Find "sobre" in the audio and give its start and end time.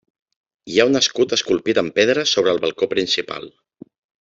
2.33-2.57